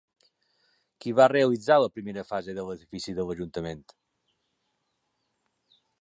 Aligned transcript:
Qui 1.03 1.13
va 1.19 1.27
realitzar 1.33 1.77
la 1.83 1.91
primera 1.97 2.25
fase 2.29 2.57
de 2.61 2.65
l'edifici 2.71 3.15
de 3.21 3.27
l'Ajuntament? 3.27 3.87